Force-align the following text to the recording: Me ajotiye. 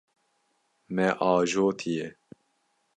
Me 0.93 1.05
ajotiye. 1.29 2.05